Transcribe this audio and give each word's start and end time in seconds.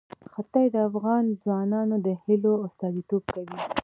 ښتې 0.33 0.63
د 0.73 0.75
افغان 0.89 1.23
ځوانانو 1.41 1.95
د 2.05 2.07
هیلو 2.23 2.53
استازیتوب 2.65 3.23
کوي. 3.33 3.57